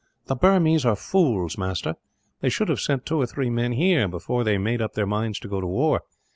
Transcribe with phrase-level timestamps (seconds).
[0.25, 1.93] "The Burmese are fools, master.
[2.39, 5.37] They should have sent two or three men here, before they made up their minds
[5.41, 6.01] to go to war.